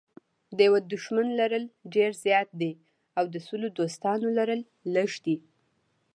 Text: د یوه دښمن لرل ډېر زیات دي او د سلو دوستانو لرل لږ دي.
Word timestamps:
د 0.57 0.57
یوه 0.67 0.79
دښمن 0.93 1.27
لرل 1.39 1.63
ډېر 1.95 2.11
زیات 2.25 2.49
دي 2.61 2.71
او 3.17 3.25
د 3.33 3.35
سلو 3.47 3.67
دوستانو 3.77 4.27
لرل 4.37 4.61
لږ 4.95 5.11
دي. 5.25 5.37